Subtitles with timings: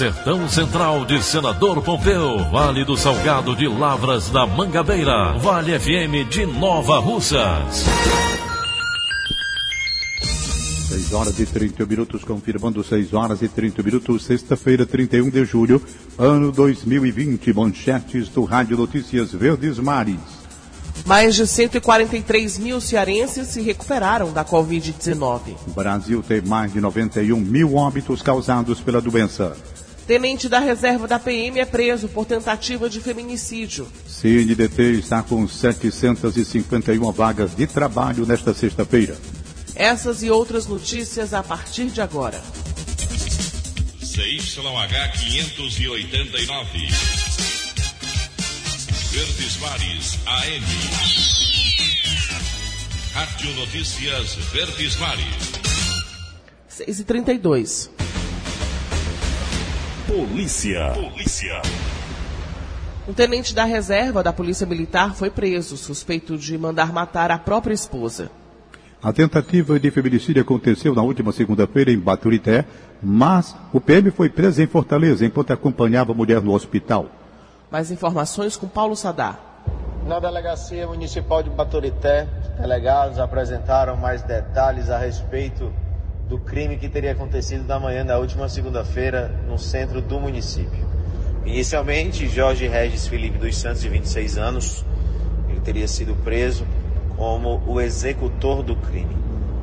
[0.00, 6.46] Sertão Central de Senador Pompeu, Vale do Salgado de Lavras da Mangabeira, Vale FM de
[6.46, 7.84] Nova Russas.
[10.88, 15.82] 6 horas e 30 minutos, confirmando 6 horas e 30 minutos, sexta-feira, 31 de julho,
[16.18, 17.52] ano 2020.
[17.52, 20.16] Manchetes do Rádio Notícias Verdes Mares.
[21.04, 25.56] Mais de 143 mil cearenses se recuperaram da Covid-19.
[25.66, 29.54] O Brasil tem mais de 91 mil óbitos causados pela doença.
[30.10, 33.86] Tenente da reserva da PM é preso por tentativa de feminicídio.
[34.08, 39.16] CNDT está com 751 vagas de trabalho nesta sexta-feira.
[39.72, 42.42] Essas e outras notícias a partir de agora.
[44.02, 46.88] CYH 589.
[49.12, 50.64] Verdes Mares AM.
[53.14, 55.50] Rádio Notícias Verdes Mares.
[56.68, 57.90] 6 e 32
[60.10, 60.90] Polícia.
[60.92, 61.62] Polícia.
[63.06, 67.72] Um tenente da reserva da Polícia Militar foi preso, suspeito de mandar matar a própria
[67.72, 68.28] esposa.
[69.00, 72.64] A tentativa de feminicídio aconteceu na última segunda-feira em Baturité,
[73.00, 77.06] mas o PM foi preso em Fortaleza enquanto acompanhava a mulher no hospital.
[77.70, 79.38] Mais informações com Paulo Sadar.
[80.08, 82.26] Na Delegacia Municipal de Baturité,
[82.58, 85.72] delegados apresentaram mais detalhes a respeito
[86.30, 90.88] do crime que teria acontecido na manhã da última segunda-feira no centro do município.
[91.44, 94.84] Inicialmente, Jorge Regis Felipe dos Santos, de 26 anos,
[95.48, 96.64] ele teria sido preso
[97.16, 99.16] como o executor do crime.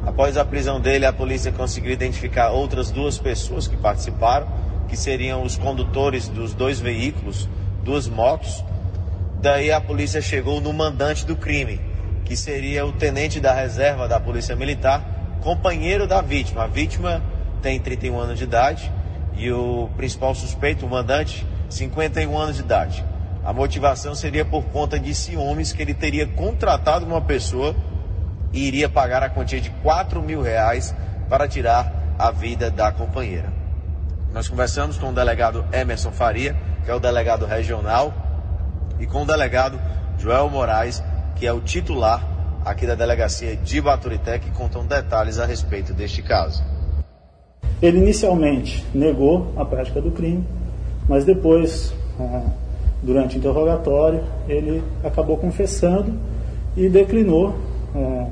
[0.06, 4.50] Após a prisão dele, a polícia conseguiu identificar outras duas pessoas que participaram,
[4.90, 7.48] que seriam os condutores dos dois veículos
[7.82, 8.62] duas motos.
[9.42, 11.80] Daí a polícia chegou no mandante do crime,
[12.26, 15.17] que seria o tenente da reserva da Polícia Militar,
[15.48, 16.66] companheiro da vítima.
[16.66, 17.24] A vítima
[17.62, 18.92] tem 31 anos de idade
[19.34, 23.06] e o principal suspeito, o mandante, 51 anos de idade.
[23.46, 27.74] A motivação seria por conta de ciúmes que ele teria contratado uma pessoa
[28.52, 30.94] e iria pagar a quantia de 4 mil reais
[31.30, 33.54] para tirar a vida da companheira.
[34.34, 38.14] Nós conversamos com o delegado Emerson Faria, que é o delegado regional,
[39.00, 39.80] e com o delegado
[40.18, 41.02] Joel Moraes,
[41.38, 42.37] que é o titular
[42.72, 46.64] aqui da delegacia de Baturité, que contam detalhes a respeito deste caso.
[47.82, 50.44] Ele inicialmente negou a prática do crime,
[51.08, 52.44] mas depois, ah,
[53.02, 56.14] durante o interrogatório, ele acabou confessando
[56.76, 57.56] e declinou
[57.96, 58.28] ah,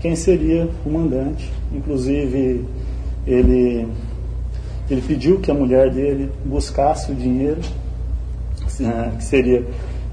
[0.00, 1.50] quem seria o mandante.
[1.72, 2.66] Inclusive,
[3.26, 3.88] ele,
[4.90, 7.60] ele pediu que a mulher dele buscasse o dinheiro
[8.80, 9.64] né, que seria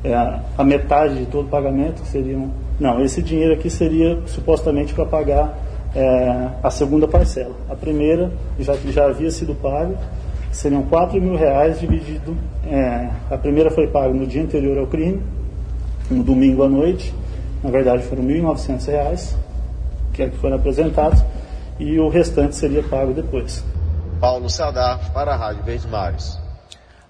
[0.04, 0.14] é,
[0.58, 2.52] a metade de todo o pagamento, que seriam.
[2.80, 5.58] Não, esse dinheiro aqui seria supostamente para pagar
[5.94, 7.56] é, a segunda parcela.
[7.70, 9.98] A primeira, já que já havia sido paga,
[10.52, 12.38] seriam 4 mil reais dividido.
[12.66, 15.22] É, a primeira foi paga no dia anterior ao crime,
[16.10, 17.14] no domingo à noite.
[17.64, 19.38] Na verdade foram 1.900 reais,
[20.14, 21.22] que é que foram apresentados,
[21.78, 23.64] e o restante seria pago depois.
[24.22, 26.49] Paulo Sadar para a Rádio Verdes Mares.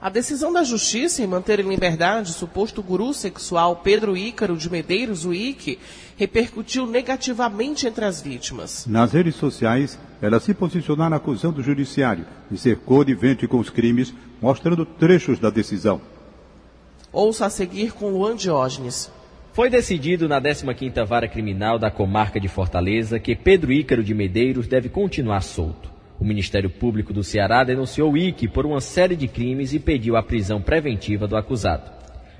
[0.02, 4.70] A decisão da Justiça em manter em liberdade o suposto guru sexual Pedro Ícaro de
[4.72, 5.78] Medeiros, o Ike,
[6.16, 8.86] repercutiu negativamente entre as vítimas.
[8.88, 14.14] Nas redes sociais, ela se posicionaram acusando o judiciário de ser conivente com os crimes,
[14.42, 16.00] mostrando trechos da decisão.
[17.12, 19.12] Ouça a seguir com Luan Diógenes.
[19.52, 24.66] Foi decidido na 15ª Vara Criminal da Comarca de Fortaleza que Pedro Ícaro de Medeiros
[24.66, 25.99] deve continuar solto.
[26.20, 30.24] O Ministério Público do Ceará denunciou IC por uma série de crimes e pediu a
[30.24, 31.90] prisão preventiva do acusado.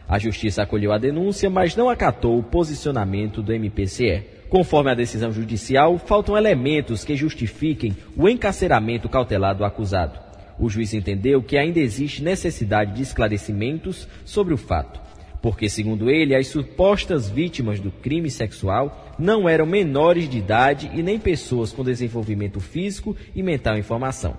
[0.08, 4.24] A Justiça acolheu a denúncia, mas não acatou o posicionamento do MPCE.
[4.50, 10.20] Conforme a decisão judicial, faltam elementos que justifiquem o encarceramento cautelar do acusado.
[10.60, 15.00] O juiz entendeu que ainda existe necessidade de esclarecimentos sobre o fato
[15.42, 21.04] porque, segundo ele, as supostas vítimas do crime sexual não eram menores de idade e
[21.04, 24.36] nem pessoas com desenvolvimento físico e mental em formação.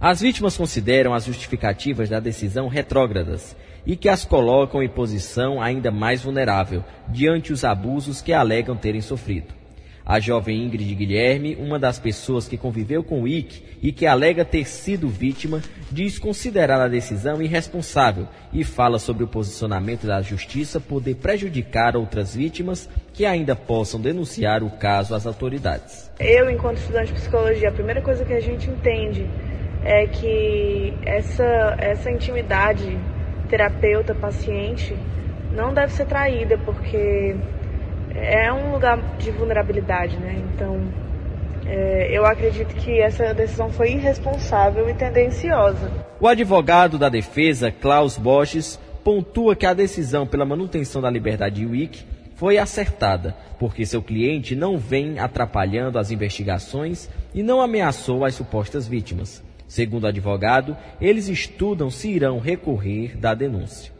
[0.00, 3.54] As vítimas consideram as justificativas da decisão retrógradas
[3.86, 9.00] e que as colocam em posição ainda mais vulnerável diante os abusos que alegam terem
[9.00, 9.55] sofrido.
[10.06, 14.44] A jovem Ingrid Guilherme, uma das pessoas que conviveu com o IC e que alega
[14.44, 15.60] ter sido vítima,
[15.90, 22.36] diz considerar a decisão irresponsável e fala sobre o posicionamento da justiça poder prejudicar outras
[22.36, 26.08] vítimas que ainda possam denunciar o caso às autoridades.
[26.20, 29.28] Eu, enquanto estudante de psicologia, a primeira coisa que a gente entende
[29.84, 32.96] é que essa, essa intimidade
[33.48, 34.96] terapeuta-paciente
[35.52, 37.34] não deve ser traída, porque
[38.16, 40.42] é um lugar de vulnerabilidade, né?
[40.54, 40.80] Então,
[41.66, 45.90] é, eu acredito que essa decisão foi irresponsável e tendenciosa.
[46.20, 51.66] O advogado da defesa, Klaus Boches, pontua que a decisão pela manutenção da liberdade de
[51.66, 52.04] Wick
[52.36, 58.86] foi acertada, porque seu cliente não vem atrapalhando as investigações e não ameaçou as supostas
[58.86, 59.42] vítimas.
[59.66, 63.92] Segundo o advogado, eles estudam se irão recorrer da denúncia.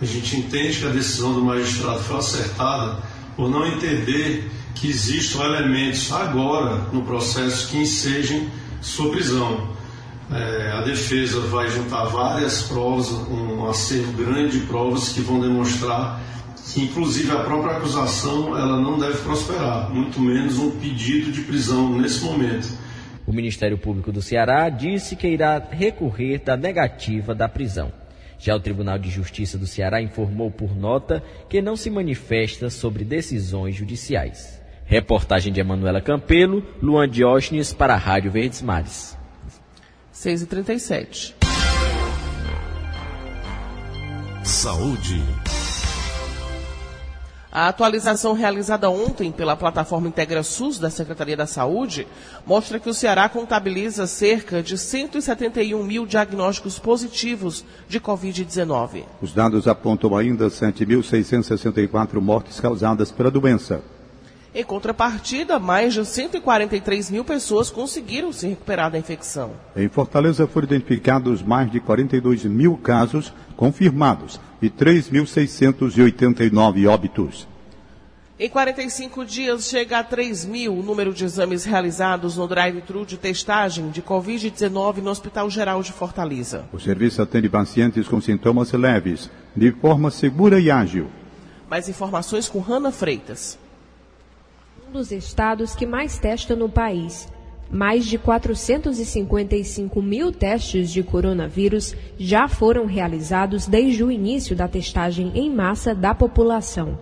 [0.00, 3.02] A gente entende que a decisão do magistrado foi acertada
[3.36, 8.48] por não entender que existam elementos agora no processo que ensejem
[8.80, 9.70] sua prisão.
[10.30, 16.20] É, a defesa vai juntar várias provas, um acervo grande de provas que vão demonstrar
[16.72, 21.98] que, inclusive, a própria acusação ela não deve prosperar, muito menos um pedido de prisão
[21.98, 22.68] nesse momento.
[23.26, 27.92] O Ministério Público do Ceará disse que irá recorrer da negativa da prisão.
[28.42, 33.04] Já o Tribunal de Justiça do Ceará informou por nota que não se manifesta sobre
[33.04, 34.60] decisões judiciais.
[34.84, 39.16] Reportagem de Emanuela Campelo, Luan Diógenes para a Rádio Verdes Mares.
[40.12, 41.34] 6h37.
[44.42, 45.22] Saúde.
[47.54, 52.08] A atualização realizada ontem pela plataforma Integra SUS da Secretaria da Saúde
[52.46, 59.04] mostra que o Ceará contabiliza cerca de 171 mil diagnósticos positivos de Covid-19.
[59.20, 63.82] Os dados apontam ainda 7.664 mortes causadas pela doença.
[64.54, 69.52] Em contrapartida, mais de 143 mil pessoas conseguiram se recuperar da infecção.
[69.74, 77.48] Em Fortaleza foram identificados mais de 42 mil casos confirmados e 3.689 óbitos.
[78.38, 83.16] Em 45 dias, chega a 3 mil o número de exames realizados no drive-thru de
[83.16, 86.66] testagem de Covid-19 no Hospital Geral de Fortaleza.
[86.72, 91.08] O serviço atende pacientes com sintomas leves, de forma segura e ágil.
[91.70, 93.61] Mais informações com Rana Freitas
[94.92, 97.28] dos estados que mais testa no país.
[97.70, 105.32] Mais de 455 mil testes de coronavírus já foram realizados desde o início da testagem
[105.34, 106.98] em massa da população.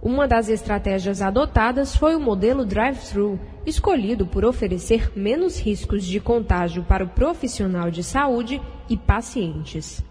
[0.00, 6.84] Uma das estratégias adotadas foi o modelo drive-thru, escolhido por oferecer menos riscos de contágio
[6.84, 10.02] para o profissional de saúde e pacientes.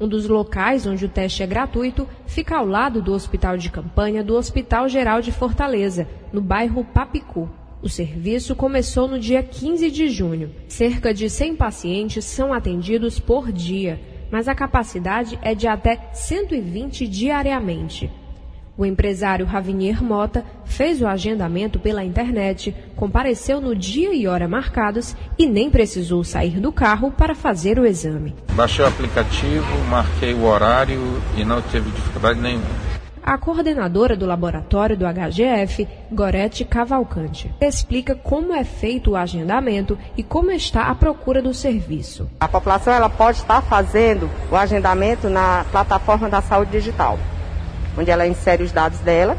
[0.00, 4.24] Um dos locais onde o teste é gratuito fica ao lado do hospital de campanha
[4.24, 7.50] do Hospital Geral de Fortaleza, no bairro Papicu.
[7.82, 10.54] O serviço começou no dia 15 de junho.
[10.66, 14.00] Cerca de 100 pacientes são atendidos por dia,
[14.30, 18.10] mas a capacidade é de até 120 diariamente.
[18.80, 25.14] O empresário Ravinier Mota fez o agendamento pela internet, compareceu no dia e hora marcados
[25.38, 28.34] e nem precisou sair do carro para fazer o exame.
[28.54, 30.98] Baixei o aplicativo, marquei o horário
[31.36, 32.64] e não teve dificuldade nenhuma.
[33.22, 40.22] A coordenadora do laboratório do HGF, Gorete Cavalcante, explica como é feito o agendamento e
[40.22, 42.30] como está a procura do serviço.
[42.40, 47.18] A população ela pode estar fazendo o agendamento na plataforma da saúde digital
[47.96, 49.36] onde ela insere os dados dela.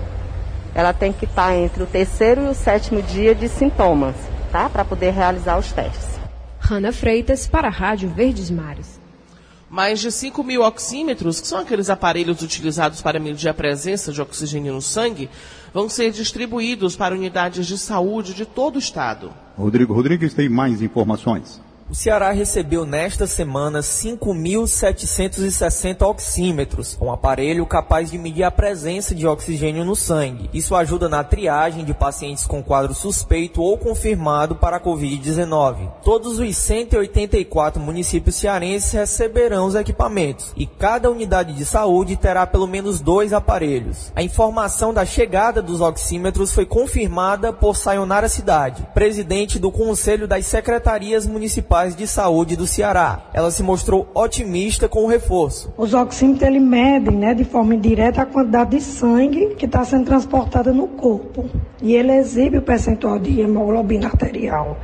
[0.73, 4.15] Ela tem que estar entre o terceiro e o sétimo dia de sintomas,
[4.51, 4.69] tá?
[4.69, 6.19] Para poder realizar os testes.
[6.59, 8.99] Rana Freitas para a Rádio Verdes Mares.
[9.69, 14.21] Mais de 5 mil oxímetros, que são aqueles aparelhos utilizados para medir a presença de
[14.21, 15.29] oxigênio no sangue,
[15.73, 19.31] vão ser distribuídos para unidades de saúde de todo o estado.
[19.57, 21.61] Rodrigo Rodrigues tem mais informações.
[21.91, 29.27] O Ceará recebeu nesta semana 5.760 oxímetros, um aparelho capaz de medir a presença de
[29.27, 30.49] oxigênio no sangue.
[30.53, 35.91] Isso ajuda na triagem de pacientes com quadro suspeito ou confirmado para a Covid-19.
[36.01, 42.67] Todos os 184 municípios cearenses receberão os equipamentos e cada unidade de saúde terá pelo
[42.67, 44.13] menos dois aparelhos.
[44.15, 50.45] A informação da chegada dos oxímetros foi confirmada por Sayonara Cidade, presidente do Conselho das
[50.45, 53.29] Secretarias Municipais de Saúde do Ceará.
[53.33, 55.73] Ela se mostrou otimista com o reforço.
[55.77, 60.05] Os oxímetros ele medem né, de forma indireta a quantidade de sangue que está sendo
[60.05, 61.49] transportada no corpo.
[61.81, 64.77] E ele exibe o percentual de hemoglobina arterial.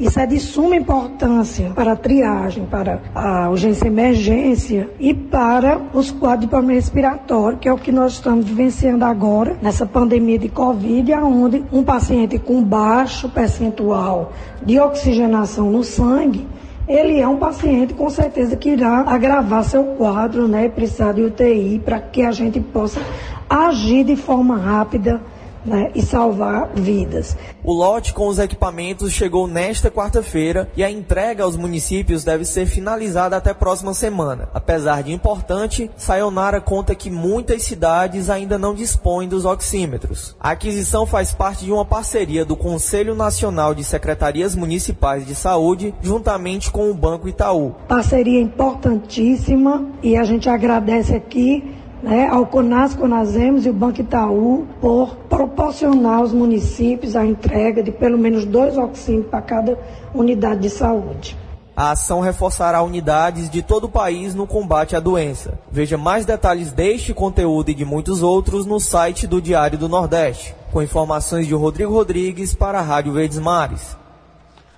[0.00, 6.10] Isso é de suma importância para a triagem, para a urgência emergência e para os
[6.10, 10.48] quadros de problema respiratório, que é o que nós estamos vivenciando agora nessa pandemia de
[10.48, 14.32] Covid, onde um paciente com baixo percentual
[14.64, 16.48] de oxigenação no sangue
[16.88, 21.80] ele é um paciente com certeza que irá agravar seu quadro, né, precisar de UTI
[21.84, 23.00] para que a gente possa
[23.48, 25.20] agir de forma rápida
[25.64, 27.36] né, e salvar vidas.
[27.62, 32.66] O lote com os equipamentos chegou nesta quarta-feira e a entrega aos municípios deve ser
[32.66, 34.48] finalizada até a próxima semana.
[34.54, 40.36] Apesar de importante, Sayonara conta que muitas cidades ainda não dispõem dos oxímetros.
[40.40, 45.94] A aquisição faz parte de uma parceria do Conselho Nacional de Secretarias Municipais de Saúde,
[46.02, 47.74] juntamente com o Banco Itaú.
[47.88, 54.66] Parceria importantíssima e a gente agradece aqui né, ao CONAS, CONASEMOS e o Banco Itaú
[54.80, 59.78] por proporcionar aos municípios a entrega de pelo menos dois oxímetros para cada
[60.14, 61.36] unidade de saúde.
[61.76, 65.58] A ação reforçará unidades de todo o país no combate à doença.
[65.70, 70.54] Veja mais detalhes deste conteúdo e de muitos outros no site do Diário do Nordeste.
[70.72, 73.96] Com informações de Rodrigo Rodrigues para a Rádio Verdes Mares.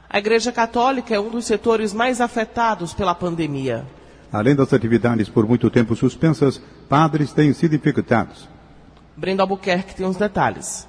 [0.09, 3.85] A Igreja Católica é um dos setores mais afetados pela pandemia.
[4.33, 8.49] Além das atividades por muito tempo suspensas, padres têm sido infectados.
[9.15, 10.89] Brenda Albuquerque tem os detalhes.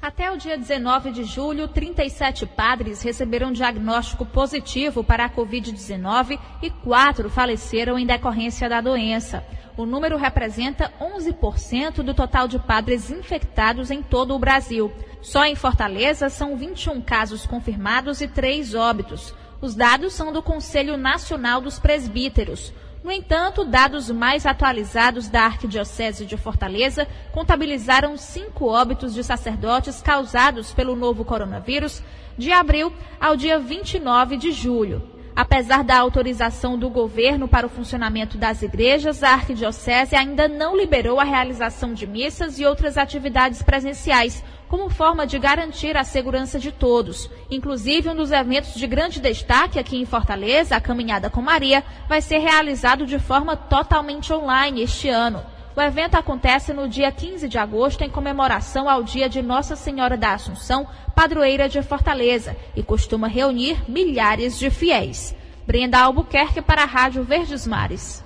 [0.00, 6.70] Até o dia 19 de julho, 37 padres receberam diagnóstico positivo para a Covid-19 e
[6.70, 9.44] quatro faleceram em decorrência da doença.
[9.76, 14.92] O número representa 11% do total de padres infectados em todo o Brasil.
[15.22, 19.32] Só em Fortaleza são 21 casos confirmados e 3 óbitos.
[19.62, 22.72] Os dados são do Conselho Nacional dos Presbíteros.
[23.04, 30.72] No entanto, dados mais atualizados da Arquidiocese de Fortaleza contabilizaram cinco óbitos de sacerdotes causados
[30.72, 32.02] pelo novo coronavírus
[32.36, 35.00] de abril ao dia 29 de julho.
[35.34, 41.20] Apesar da autorização do governo para o funcionamento das igrejas, a Arquidiocese ainda não liberou
[41.20, 44.42] a realização de missas e outras atividades presenciais,
[44.72, 47.28] como forma de garantir a segurança de todos.
[47.50, 52.22] Inclusive, um dos eventos de grande destaque aqui em Fortaleza, a Caminhada com Maria, vai
[52.22, 55.44] ser realizado de forma totalmente online este ano.
[55.76, 60.16] O evento acontece no dia 15 de agosto em comemoração ao dia de Nossa Senhora
[60.16, 65.36] da Assunção, padroeira de Fortaleza, e costuma reunir milhares de fiéis.
[65.66, 68.24] Brenda Albuquerque para a Rádio Verdes Mares.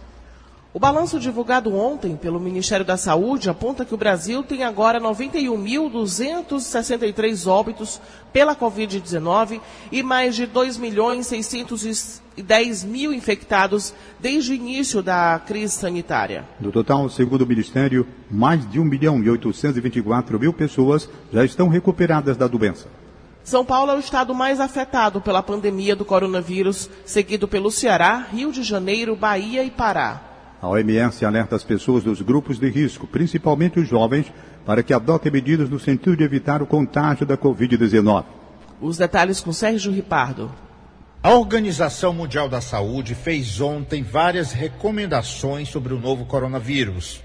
[0.77, 7.51] O balanço divulgado ontem pelo Ministério da Saúde aponta que o Brasil tem agora 91.263
[7.51, 7.99] óbitos
[8.31, 9.59] pela Covid-19
[9.91, 16.45] e mais de 2 milhões 610 mil infectados desde o início da crise sanitária.
[16.61, 21.69] No total, segundo o Ministério, mais de 1 milhão e 824 mil pessoas já estão
[21.69, 22.87] recuperadas da doença.
[23.43, 28.53] São Paulo é o estado mais afetado pela pandemia do coronavírus, seguido pelo Ceará, Rio
[28.53, 30.26] de Janeiro, Bahia e Pará.
[30.67, 34.27] A OMS alerta as pessoas dos grupos de risco, principalmente os jovens,
[34.65, 38.25] para que adotem medidas no sentido de evitar o contágio da Covid-19.
[38.81, 40.51] Os detalhes com Sérgio Ripardo.
[41.23, 47.23] A Organização Mundial da Saúde fez ontem várias recomendações sobre o novo coronavírus.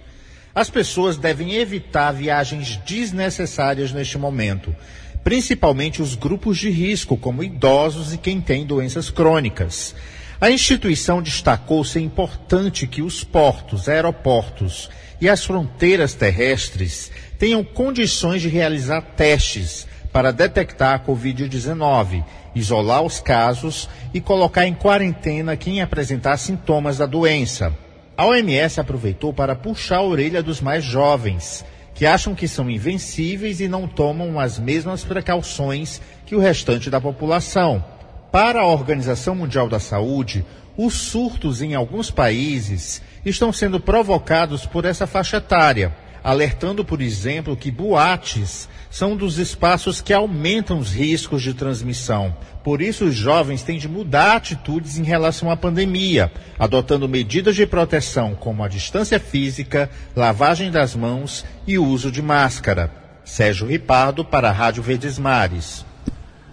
[0.53, 4.75] As pessoas devem evitar viagens desnecessárias neste momento,
[5.23, 9.95] principalmente os grupos de risco, como idosos e quem tem doenças crônicas.
[10.41, 14.89] A instituição destacou ser importante que os portos, aeroportos
[15.21, 23.19] e as fronteiras terrestres tenham condições de realizar testes para detectar a Covid-19, isolar os
[23.19, 27.71] casos e colocar em quarentena quem apresentar sintomas da doença.
[28.17, 33.61] A OMS aproveitou para puxar a orelha dos mais jovens, que acham que são invencíveis
[33.61, 38.00] e não tomam as mesmas precauções que o restante da população.
[38.31, 40.45] Para a Organização Mundial da Saúde,
[40.77, 47.57] os surtos em alguns países estão sendo provocados por essa faixa etária, alertando, por exemplo,
[47.57, 52.33] que boates são um dos espaços que aumentam os riscos de transmissão.
[52.63, 57.65] Por isso, os jovens têm de mudar atitudes em relação à pandemia, adotando medidas de
[57.65, 62.89] proteção como a distância física, lavagem das mãos e uso de máscara.
[63.25, 65.90] Sérgio Ripardo para a Rádio Verdes Mares.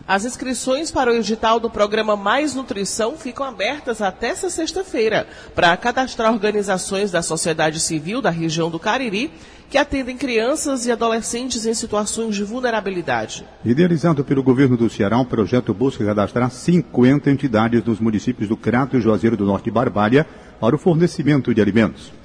[0.09, 5.77] As inscrições para o edital do programa Mais Nutrição ficam abertas até essa sexta-feira para
[5.77, 9.31] cadastrar organizações da sociedade civil da região do Cariri
[9.69, 13.45] que atendem crianças e adolescentes em situações de vulnerabilidade.
[13.63, 18.99] Idealizado pelo governo do Ceará, o projeto busca cadastrar 50 entidades dos municípios do Crato,
[18.99, 20.27] Juazeiro do Norte e Barbalha
[20.59, 22.18] para o fornecimento de alimentos.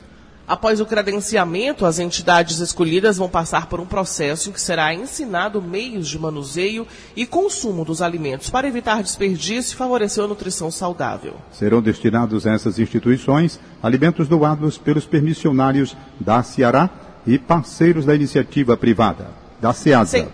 [0.45, 5.61] Após o credenciamento, as entidades escolhidas vão passar por um processo em que será ensinado
[5.61, 6.85] meios de manuseio
[7.15, 11.35] e consumo dos alimentos para evitar desperdício e favorecer a nutrição saudável.
[11.53, 16.89] Serão destinados a essas instituições alimentos doados pelos permissionários da Ceará
[17.25, 19.29] e parceiros da iniciativa privada,
[19.61, 20.27] da SEASA.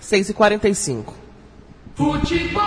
[0.00, 1.12] 6 e 45
[1.96, 2.62] Futebol.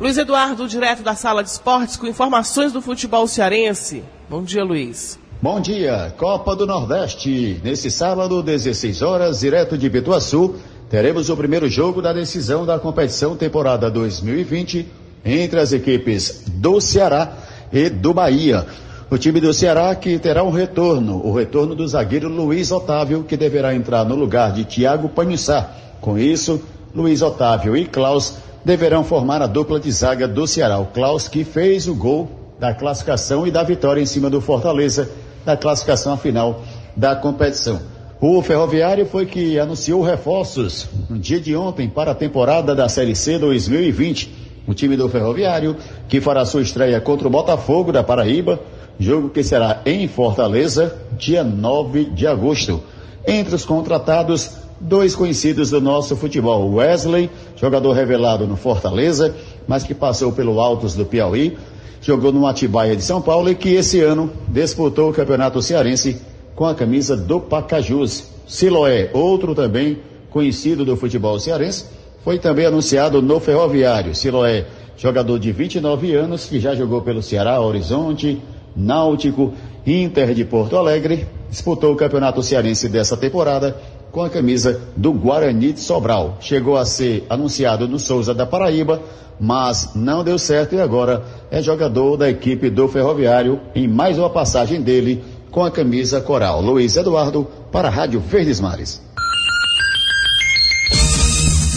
[0.00, 4.02] Luiz Eduardo, direto da sala de esportes, com informações do futebol cearense.
[4.28, 5.21] Bom dia, Luiz.
[5.42, 7.60] Bom dia, Copa do Nordeste.
[7.64, 10.54] Nesse sábado, 16 horas, direto de Bituaçu,
[10.88, 14.86] teremos o primeiro jogo da decisão da competição temporada 2020
[15.24, 17.32] entre as equipes do Ceará
[17.72, 18.64] e do Bahia.
[19.10, 23.36] O time do Ceará que terá um retorno, o retorno do zagueiro Luiz Otávio, que
[23.36, 25.72] deverá entrar no lugar de Thiago Panhussá.
[26.00, 26.62] Com isso,
[26.94, 30.78] Luiz Otávio e Klaus deverão formar a dupla de zaga do Ceará.
[30.78, 32.30] O Klaus que fez o gol
[32.60, 35.10] da classificação e da vitória em cima do Fortaleza
[35.44, 36.62] da classificação final
[36.96, 37.80] da competição.
[38.20, 43.16] O Ferroviário foi que anunciou reforços no dia de ontem para a temporada da Série
[43.16, 44.42] C 2020.
[44.66, 45.76] O time do Ferroviário,
[46.08, 48.60] que fará sua estreia contra o Botafogo da Paraíba,
[48.98, 52.80] jogo que será em Fortaleza, dia 9 de agosto.
[53.26, 56.74] Entre os contratados, dois conhecidos do nosso futebol.
[56.74, 59.34] Wesley, jogador revelado no Fortaleza,
[59.66, 61.56] mas que passou pelo Altos do Piauí,
[62.02, 66.20] jogou no Atibaia de São Paulo e que esse ano disputou o Campeonato Cearense
[66.54, 68.24] com a camisa do Pacajus.
[68.46, 71.86] Siloé, outro também conhecido do futebol cearense,
[72.24, 74.14] foi também anunciado no Ferroviário.
[74.14, 74.66] Siloé,
[74.96, 78.42] jogador de 29 anos, que já jogou pelo Ceará, Horizonte,
[78.74, 79.52] Náutico,
[79.86, 83.76] Inter de Porto Alegre, disputou o Campeonato Cearense dessa temporada
[84.12, 86.36] com a camisa do Guarani de Sobral.
[86.40, 89.02] Chegou a ser anunciado no Souza da Paraíba,
[89.40, 94.28] mas não deu certo e agora é jogador da equipe do Ferroviário em mais uma
[94.28, 96.60] passagem dele com a camisa coral.
[96.60, 99.00] Luiz Eduardo para a Rádio Verdes Mares.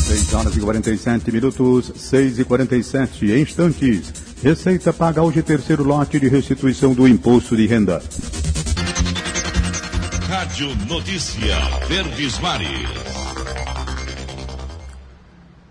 [0.08, 4.14] 6 horas e 47 minutos, 6 e 47 instantes.
[4.44, 8.02] Receita paga hoje terceiro lote de restituição do imposto de renda.
[10.36, 11.56] Rádio Notícia
[11.88, 12.90] Verdes Mares.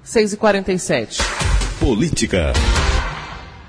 [0.02, 1.18] 6 e 47
[1.78, 2.54] Política.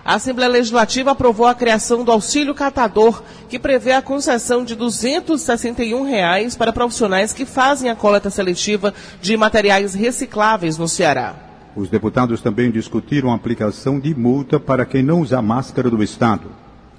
[0.05, 6.03] A Assembleia Legislativa aprovou a criação do auxílio catador, que prevê a concessão de 261
[6.03, 11.35] reais para profissionais que fazem a coleta seletiva de materiais recicláveis no Ceará.
[11.75, 16.49] Os deputados também discutiram a aplicação de multa para quem não usa máscara do Estado.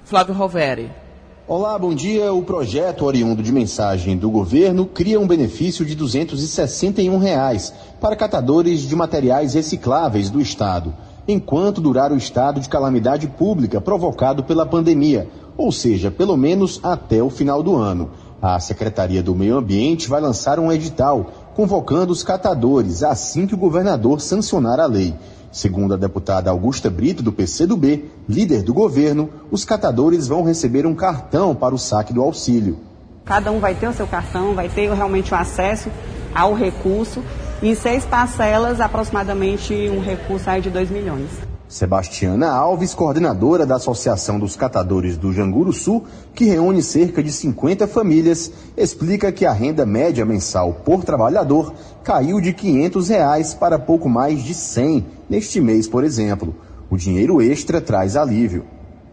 [0.05, 1.06] Flávio Roveri.
[1.49, 2.33] Olá, bom dia.
[2.33, 8.81] O projeto oriundo de mensagem do governo cria um benefício de 261 reais para catadores
[8.81, 10.93] de materiais recicláveis do Estado,
[11.25, 17.23] enquanto durar o estado de calamidade pública provocado pela pandemia, ou seja, pelo menos até
[17.23, 18.11] o final do ano.
[18.41, 23.57] A Secretaria do Meio Ambiente vai lançar um edital convocando os catadores assim que o
[23.57, 25.15] governador sancionar a lei.
[25.51, 30.93] Segundo a deputada Augusta Brito, do PCdoB, líder do governo, os catadores vão receber um
[30.93, 32.77] cartão para o saque do auxílio.
[33.25, 35.89] Cada um vai ter o seu cartão, vai ter realmente o acesso
[36.31, 37.23] ao recurso.
[37.63, 41.46] Em seis parcelas, aproximadamente um recurso aí de 2 milhões.
[41.67, 47.85] Sebastiana Alves, coordenadora da Associação dos Catadores do Janguru Sul, que reúne cerca de 50
[47.87, 51.73] famílias, explica que a renda média mensal por trabalhador
[52.05, 56.55] caiu de 500 reais para pouco mais de 100 neste mês, por exemplo.
[56.89, 58.63] O dinheiro extra traz alívio.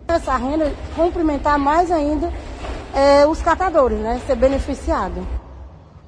[0.07, 2.33] Essa renda, cumprimentar mais ainda
[2.95, 4.21] é, os catadores, né?
[4.29, 5.27] Ser beneficiado.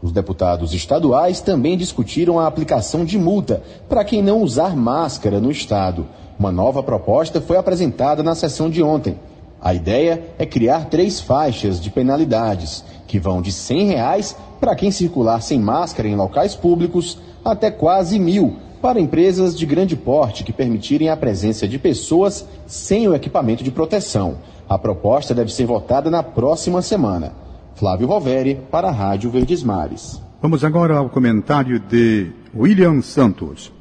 [0.00, 5.50] Os deputados estaduais também discutiram a aplicação de multa para quem não usar máscara no
[5.50, 6.06] estado.
[6.38, 9.18] Uma nova proposta foi apresentada na sessão de ontem.
[9.60, 14.90] A ideia é criar três faixas de penalidades, que vão de 100 reais para quem
[14.90, 20.52] circular sem máscara em locais públicos, até quase mil para empresas de grande porte que
[20.52, 24.36] permitirem a presença de pessoas sem o equipamento de proteção.
[24.68, 27.32] A proposta deve ser votada na próxima semana.
[27.74, 30.20] Flávio Roveri, para a Rádio Verdes Mares.
[30.40, 33.75] Vamos agora ao comentário de William Santos.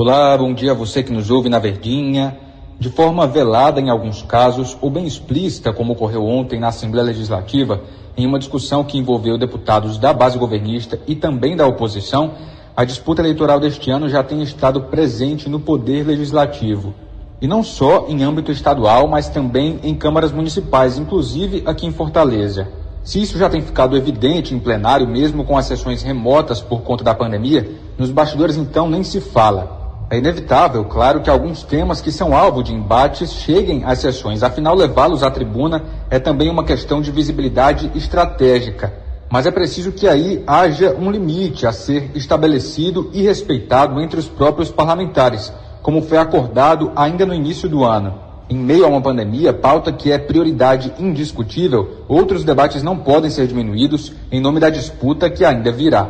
[0.00, 2.38] Olá, bom dia a você que nos ouve na Verdinha.
[2.78, 7.82] De forma velada em alguns casos, ou bem explícita, como ocorreu ontem na Assembleia Legislativa,
[8.16, 12.34] em uma discussão que envolveu deputados da base governista e também da oposição,
[12.76, 16.94] a disputa eleitoral deste ano já tem estado presente no Poder Legislativo.
[17.42, 22.68] E não só em âmbito estadual, mas também em câmaras municipais, inclusive aqui em Fortaleza.
[23.02, 27.02] Se isso já tem ficado evidente em plenário, mesmo com as sessões remotas por conta
[27.02, 29.77] da pandemia, nos bastidores então nem se fala.
[30.10, 34.74] É inevitável, claro, que alguns temas que são alvo de embates cheguem às sessões, afinal,
[34.74, 38.90] levá-los à tribuna é também uma questão de visibilidade estratégica.
[39.28, 44.26] Mas é preciso que aí haja um limite a ser estabelecido e respeitado entre os
[44.26, 48.14] próprios parlamentares, como foi acordado ainda no início do ano.
[48.48, 53.46] Em meio a uma pandemia, pauta que é prioridade indiscutível, outros debates não podem ser
[53.46, 56.08] diminuídos em nome da disputa que ainda virá.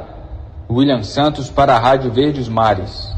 [0.71, 3.18] William Santos para a Rádio Verdes Mares.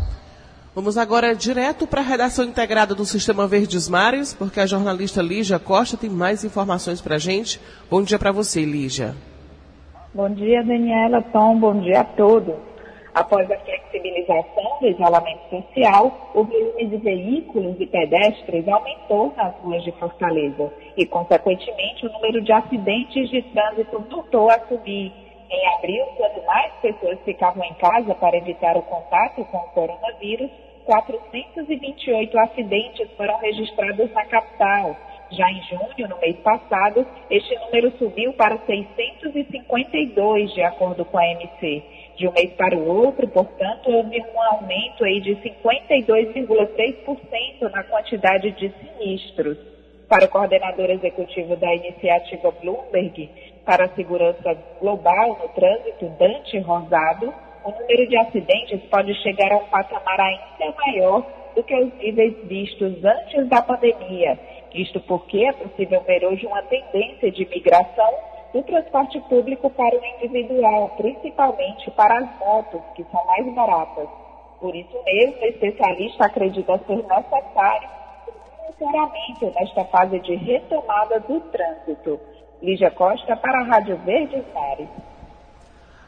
[0.72, 5.58] Vamos agora direto para a redação integrada do Sistema Verdes Mares, porque a jornalista Lígia
[5.58, 7.60] Costa tem mais informações para a gente.
[7.90, 9.16] Bom dia para você, Lígia.
[10.14, 12.54] Bom dia, Daniela, Tom, bom dia a todos.
[13.12, 19.82] Após a flexibilização do isolamento social, o volume de veículos e pedestres aumentou nas ruas
[19.82, 25.12] de Fortaleza e, consequentemente, o número de acidentes de trânsito voltou a subir.
[25.50, 30.48] Em abril, quando mais pessoas ficavam em casa para evitar o contato com o coronavírus,
[30.84, 34.96] 428 acidentes foram registrados na capital.
[35.32, 41.26] Já em junho, no mês passado, este número subiu para 652, de acordo com a
[41.26, 41.82] MC.
[42.16, 48.50] De um mês para o outro, portanto, houve um aumento aí de 52,3% na quantidade
[48.52, 49.58] de sinistros.
[50.08, 53.30] Para o coordenador executivo da iniciativa Bloomberg
[53.64, 57.32] para a segurança global no trânsito, Dante Rosado,
[57.64, 62.36] o número de acidentes pode chegar a um patamar ainda maior do que os níveis
[62.44, 64.38] vistos antes da pandemia.
[64.74, 68.14] Isto porque é possível ver hoje uma tendência de migração
[68.52, 74.08] do transporte público para o individual, principalmente para as motos, que são mais baratas.
[74.60, 78.00] Por isso mesmo, o especialista acredita ser necessário
[78.80, 82.20] monitoramento nesta fase de retomada do trânsito.
[82.62, 84.88] Lígia Costa para a Rádio Verdes Mares.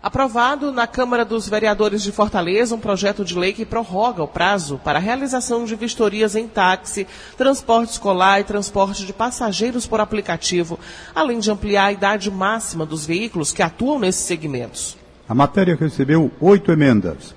[0.03, 4.81] Aprovado na Câmara dos Vereadores de Fortaleza um projeto de lei que prorroga o prazo
[4.83, 7.07] para a realização de vistorias em táxi,
[7.39, 10.79] transporte escolar e transporte de passageiros por aplicativo,
[11.15, 14.97] além de ampliar a idade máxima dos veículos que atuam nesses segmentos.
[15.29, 17.33] A matéria recebeu oito emendas.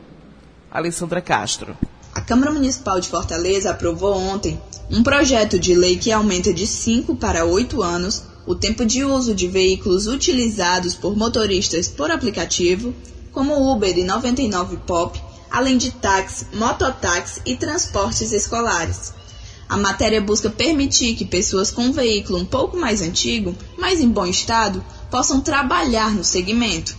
[0.72, 1.78] Alessandra Castro.
[2.16, 4.60] A Câmara Municipal de Fortaleza aprovou ontem
[4.92, 9.34] um projeto de lei que aumenta de 5 para 8 anos o tempo de uso
[9.34, 12.94] de veículos utilizados por motoristas por aplicativo,
[13.32, 19.14] como Uber e 99 Pop, além de táxi, mototáxi e transportes escolares.
[19.68, 24.08] A matéria busca permitir que pessoas com um veículo um pouco mais antigo, mas em
[24.08, 26.96] bom estado, possam trabalhar no segmento.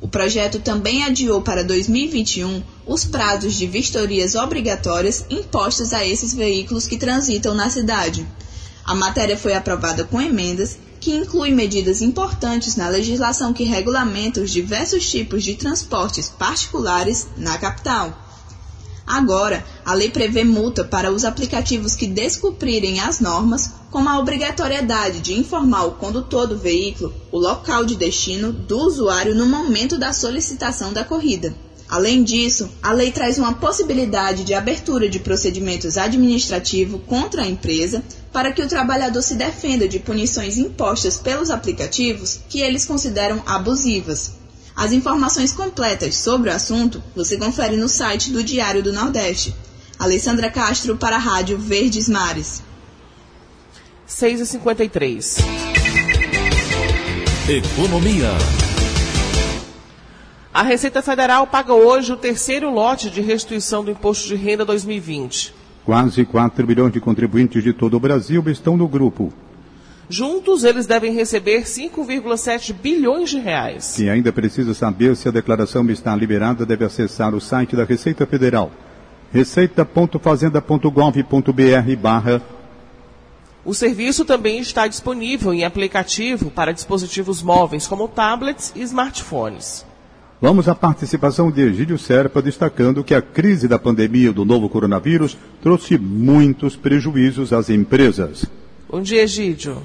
[0.00, 6.86] O projeto também adiou para 2021 os prazos de vistorias obrigatórias impostos a esses veículos
[6.86, 8.26] que transitam na cidade.
[8.84, 14.50] A matéria foi aprovada com emendas que inclui medidas importantes na legislação que regulamenta os
[14.50, 18.12] diversos tipos de transportes particulares na capital.
[19.06, 25.20] Agora, a lei prevê multa para os aplicativos que descumprirem as normas, como a obrigatoriedade
[25.20, 30.12] de informar o condutor do veículo o local de destino do usuário no momento da
[30.12, 31.56] solicitação da corrida.
[31.88, 38.02] Além disso, a lei traz uma possibilidade de abertura de procedimentos administrativos contra a empresa
[38.30, 44.32] para que o trabalhador se defenda de punições impostas pelos aplicativos que eles consideram abusivas.
[44.76, 49.54] As informações completas sobre o assunto você confere no site do Diário do Nordeste.
[49.98, 52.62] Alessandra Castro para a Rádio Verdes Mares.
[54.08, 55.38] 6h53.
[57.48, 58.67] Economia.
[60.58, 65.54] A Receita Federal paga hoje o terceiro lote de restituição do Imposto de Renda 2020.
[65.84, 69.32] Quase 4 milhões de contribuintes de todo o Brasil estão no grupo.
[70.10, 73.94] Juntos, eles devem receber 5,7 bilhões de reais.
[73.96, 78.26] Quem ainda precisa saber se a declaração está liberada deve acessar o site da Receita
[78.26, 78.72] Federal.
[79.32, 82.42] receita.fazenda.gov.br barra
[83.64, 89.84] o serviço também está disponível em aplicativo para dispositivos móveis como tablets e smartphones.
[90.40, 95.36] Vamos à participação de Egídio Serpa, destacando que a crise da pandemia do novo coronavírus
[95.60, 98.46] trouxe muitos prejuízos às empresas.
[98.88, 99.82] Bom dia, Egídio.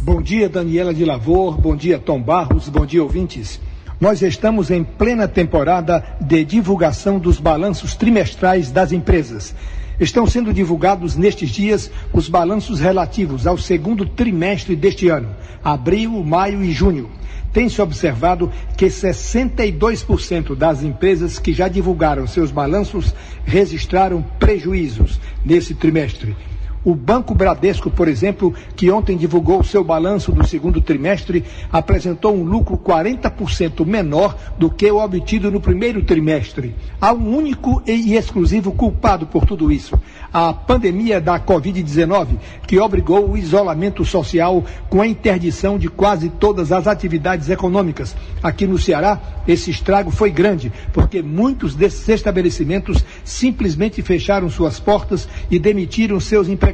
[0.00, 1.56] Bom dia, Daniela de Lavor.
[1.56, 2.68] Bom dia, Tom Barros.
[2.68, 3.60] Bom dia, ouvintes.
[4.00, 9.54] Nós estamos em plena temporada de divulgação dos balanços trimestrais das empresas.
[10.00, 15.28] Estão sendo divulgados nestes dias os balanços relativos ao segundo trimestre deste ano,
[15.62, 17.08] abril, maio e junho
[17.52, 26.36] tem-se observado que 62% das empresas que já divulgaram seus balanços registraram prejuízos nesse trimestre.
[26.84, 32.44] O Banco Bradesco, por exemplo, que ontem divulgou seu balanço do segundo trimestre, apresentou um
[32.44, 36.74] lucro 40% menor do que o obtido no primeiro trimestre.
[37.00, 39.98] Há um único e exclusivo culpado por tudo isso:
[40.32, 46.70] a pandemia da Covid-19, que obrigou o isolamento social com a interdição de quase todas
[46.70, 48.14] as atividades econômicas.
[48.42, 55.28] Aqui no Ceará, esse estrago foi grande, porque muitos desses estabelecimentos simplesmente fecharam suas portas
[55.50, 56.67] e demitiram seus empregados.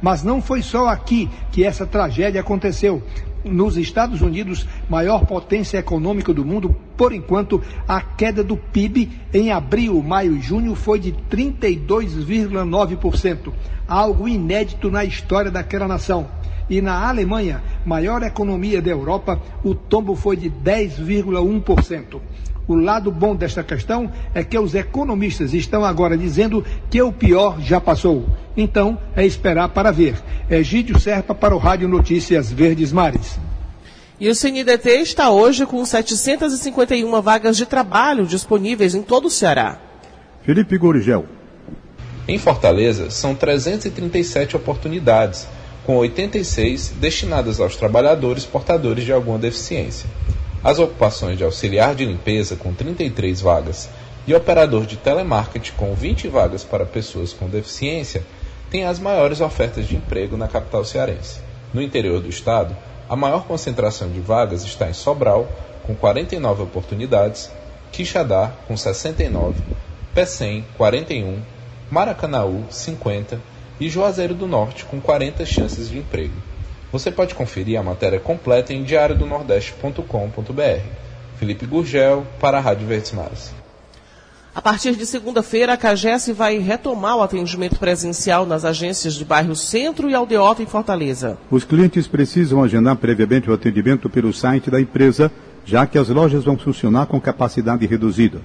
[0.00, 3.02] Mas não foi só aqui que essa tragédia aconteceu
[3.44, 9.52] nos Estados Unidos, maior potência econômica do mundo, por enquanto, a queda do PIB em
[9.52, 13.52] abril, maio e junho foi de 32,9%,
[13.86, 16.26] algo inédito na história daquela nação.
[16.68, 22.20] E na Alemanha, maior economia da Europa, o tombo foi de 10,1%.
[22.68, 27.58] O lado bom desta questão é que os economistas estão agora dizendo que o pior
[27.62, 28.28] já passou.
[28.54, 30.16] Então, é esperar para ver.
[30.50, 33.40] Egídio Serpa para o Rádio Notícias Verdes Mares.
[34.20, 39.78] E o CNDT está hoje com 751 vagas de trabalho disponíveis em todo o Ceará.
[40.42, 41.24] Felipe Gurgel.
[42.26, 45.48] Em Fortaleza, são 337 oportunidades,
[45.86, 50.06] com 86 destinadas aos trabalhadores portadores de alguma deficiência.
[50.62, 53.88] As ocupações de auxiliar de limpeza, com 33 vagas,
[54.26, 58.24] e operador de telemarketing, com 20 vagas para pessoas com deficiência,
[58.68, 61.40] têm as maiores ofertas de emprego na capital cearense.
[61.72, 62.76] No interior do estado,
[63.08, 65.48] a maior concentração de vagas está em Sobral,
[65.86, 67.50] com 49 oportunidades,
[67.92, 69.62] Quixadá, com 69,
[70.12, 71.40] Pecém, 41,
[71.90, 73.40] Maracanaú, 50
[73.80, 76.47] e Juazeiro do Norte, com 40 chances de emprego.
[76.90, 80.80] Você pode conferir a matéria completa em diariodonordeste.com.br.
[81.38, 83.52] Felipe Gurgel, para a Rádio Verdes Mares.
[84.54, 89.54] A partir de segunda-feira, a CAGES vai retomar o atendimento presencial nas agências de bairro
[89.54, 91.38] Centro e Aldeota em Fortaleza.
[91.48, 95.30] Os clientes precisam agendar previamente o atendimento pelo site da empresa,
[95.64, 98.40] já que as lojas vão funcionar com capacidade reduzida.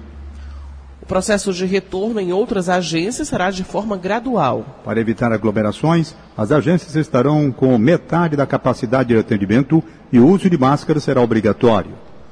[1.04, 4.80] O processo de retorno em outras agências será de forma gradual.
[4.82, 10.48] Para evitar aglomerações, as agências estarão com metade da capacidade de atendimento e o uso
[10.48, 11.90] de máscara será obrigatório.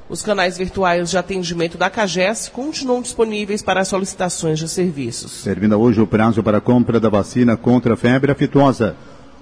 [0.09, 5.43] Os canais virtuais de atendimento da CAGES continuam disponíveis para solicitações de serviços.
[5.45, 8.97] Termina hoje o prazo para a compra da vacina contra a febre aftosa.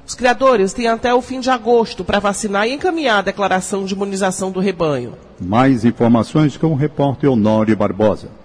[0.05, 3.95] Os criadores têm até o fim de agosto para vacinar e encaminhar a declaração de
[3.95, 5.13] imunização do rebanho.
[5.41, 8.40] Mais informações com o repórter Honório Barbosa.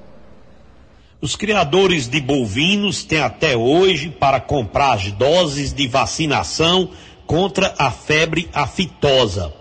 [1.25, 6.91] Os criadores de bovinos têm até hoje para comprar as doses de vacinação
[7.25, 9.51] contra a febre aftosa.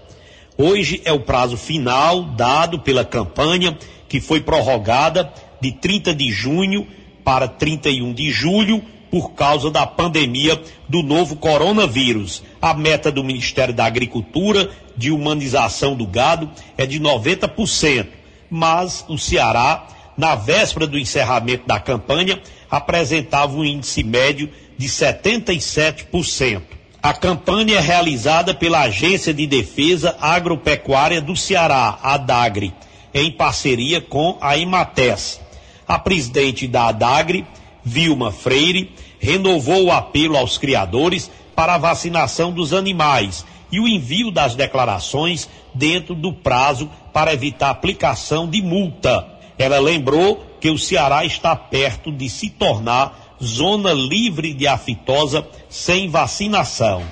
[0.59, 6.87] Hoje é o prazo final dado pela campanha que foi prorrogada de 30 de junho
[7.25, 12.43] para 31 de julho por causa da pandemia do novo coronavírus.
[12.61, 18.07] A meta do Ministério da Agricultura de humanização do gado é de 90%,
[18.51, 26.63] mas o Ceará na véspera do encerramento da campanha, apresentava um índice médio de 77%.
[27.03, 32.73] A campanha é realizada pela Agência de Defesa Agropecuária do Ceará, ADAGRE,
[33.13, 35.41] em parceria com a Imates.
[35.87, 37.45] A presidente da ADAGRE,
[37.85, 44.31] Vilma Freire, renovou o apelo aos criadores para a vacinação dos animais e o envio
[44.31, 49.34] das declarações dentro do prazo para evitar aplicação de multa.
[49.59, 56.09] Ela lembrou que o Ceará está perto de se tornar zona livre de aftosa sem
[56.09, 57.03] vacinação.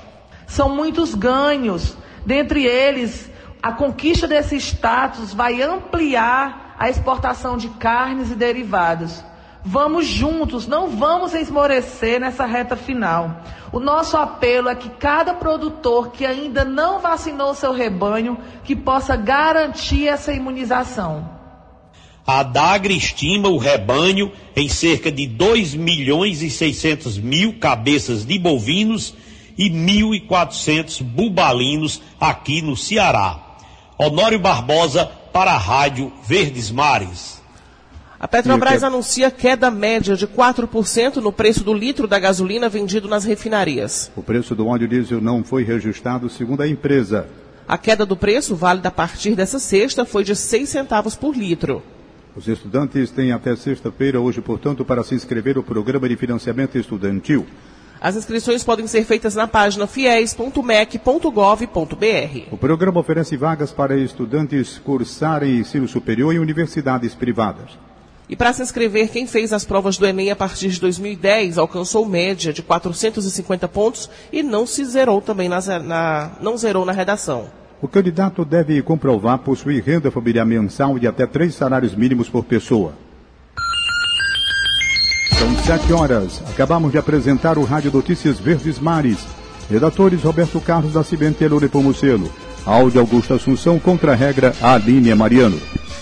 [0.46, 3.30] São muitos ganhos, dentre eles,
[3.62, 9.22] a conquista desse status vai ampliar a exportação de carnes e derivados.
[9.64, 13.40] Vamos juntos, não vamos esmorecer nessa reta final.
[13.70, 19.14] O nosso apelo é que cada produtor que ainda não vacinou seu rebanho, que possa
[19.14, 21.41] garantir essa imunização.
[22.26, 28.38] A DAGRE estima o rebanho em cerca de 2 milhões e 600 mil cabeças de
[28.38, 29.14] bovinos
[29.58, 33.40] e 1.400 bubalinos aqui no Ceará.
[33.98, 37.42] Honório Barbosa para a Rádio Verdes Mares.
[38.20, 43.24] A Petrobras anuncia queda média de 4% no preço do litro da gasolina vendido nas
[43.24, 44.12] refinarias.
[44.14, 47.26] O preço do óleo diesel não foi reajustado, segundo a empresa.
[47.66, 51.82] A queda do preço, válida a partir dessa sexta, foi de 6 centavos por litro.
[52.34, 57.46] Os estudantes têm até sexta-feira, hoje, portanto, para se inscrever no programa de financiamento estudantil.
[58.00, 62.48] As inscrições podem ser feitas na página fiéis.mec.gov.br.
[62.50, 67.78] O programa oferece vagas para estudantes cursarem ensino superior em universidades privadas.
[68.28, 72.06] E para se inscrever, quem fez as provas do Enem a partir de 2010 alcançou
[72.06, 77.61] média de 450 pontos e não se zerou também na, na não zerou na redação.
[77.82, 82.92] O candidato deve comprovar possuir renda familiar mensal de até três salários mínimos por pessoa.
[85.36, 86.40] São sete horas.
[86.48, 89.26] Acabamos de apresentar o Rádio Notícias Verdes Mares.
[89.68, 92.30] Redatores Roberto Carlos da Cimenteiro Nepomuceno.
[92.64, 95.58] Áudio Augusto Assunção, contra-regra Aline Mariano.